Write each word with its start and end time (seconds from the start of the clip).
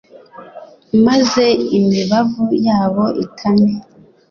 maze 1.07 1.45
imibavu 1.77 2.43
yabwo 2.65 3.03
itame. 3.25 3.71